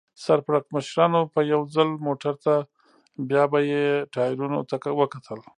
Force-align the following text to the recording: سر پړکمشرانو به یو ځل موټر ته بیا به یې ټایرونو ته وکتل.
سر 0.23 0.37
پړکمشرانو 0.45 1.19
به 1.33 1.41
یو 1.53 1.61
ځل 1.75 1.89
موټر 2.07 2.33
ته 2.43 2.53
بیا 3.29 3.43
به 3.51 3.59
یې 3.69 3.83
ټایرونو 4.13 4.59
ته 4.69 4.75
وکتل. 4.99 5.39